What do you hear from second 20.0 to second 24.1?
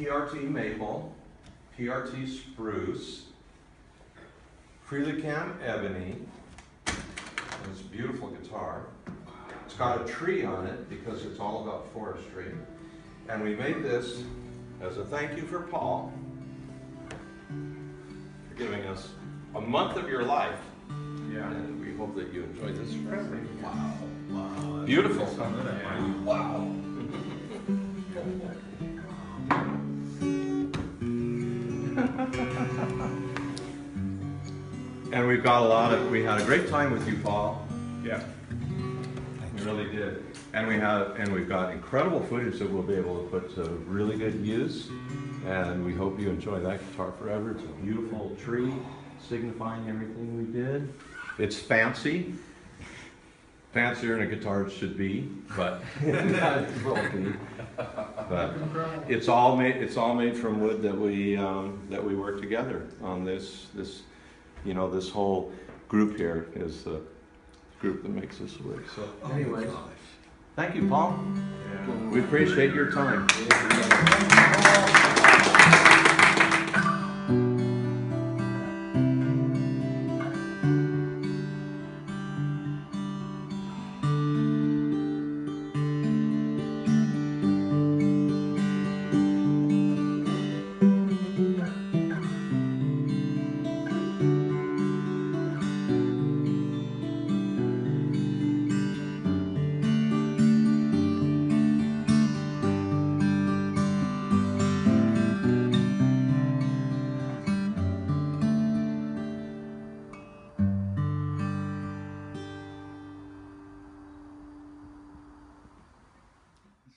your life. Yeah. And we hope that you enjoy this forever. Wow.